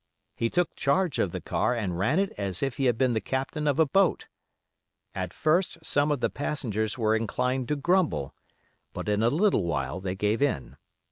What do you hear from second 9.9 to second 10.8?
they gave in.